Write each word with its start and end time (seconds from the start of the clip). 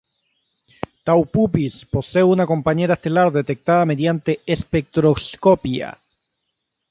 Tau 1.09 1.19
Puppis 1.33 1.75
posee 1.91 2.23
una 2.29 2.47
compañera 2.51 2.95
estelar 2.95 3.29
detectada 3.31 3.85
mediante 3.85 4.39
espectroscopia. 4.47 5.95